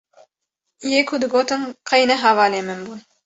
[0.91, 2.99] yê ku digotin qey ne hevalê min bûn